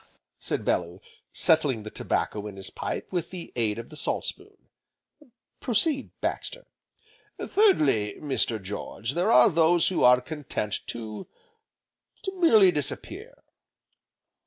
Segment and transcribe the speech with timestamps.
[0.39, 0.99] said Bellew,
[1.31, 4.57] settling the tobacco in his pipe with the aid of the salt spoon,
[5.59, 6.65] "Proceed, Baxter."
[7.39, 8.59] "Thirdly, Mr.
[8.59, 11.27] George, there are those who are content to
[12.23, 13.43] to merely disappear."